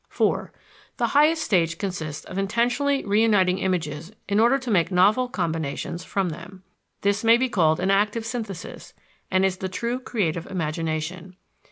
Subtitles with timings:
[0.09, 0.51] 4.
[0.97, 6.29] The highest stage consists of intentionally reuniting images in order to make novel combinations from
[6.29, 6.63] them.
[7.01, 8.95] This may be called an active synthesis,
[9.29, 11.35] and is the true creative imagination.